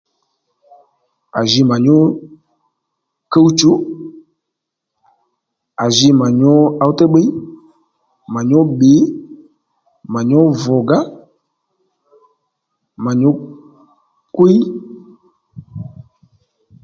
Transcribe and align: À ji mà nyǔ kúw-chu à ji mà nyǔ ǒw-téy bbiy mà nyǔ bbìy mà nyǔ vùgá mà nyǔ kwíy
À 1.39 1.41
ji 1.49 1.61
mà 1.69 1.75
nyǔ 1.85 1.97
kúw-chu 3.31 3.71
à 5.83 5.85
ji 5.95 6.09
mà 6.19 6.27
nyǔ 6.39 6.51
ǒw-téy 6.85 7.09
bbiy 7.11 7.29
mà 8.33 8.41
nyǔ 8.49 8.59
bbìy 8.69 9.01
mà 10.13 10.19
nyǔ 10.29 10.39
vùgá 10.61 10.99
mà 13.03 13.11
nyǔ 13.19 13.29
kwíy 14.35 14.59